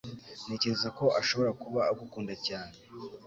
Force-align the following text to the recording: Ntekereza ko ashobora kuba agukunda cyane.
Ntekereza 0.45 0.87
ko 0.97 1.05
ashobora 1.21 1.51
kuba 1.61 1.81
agukunda 1.91 2.33
cyane. 2.47 2.75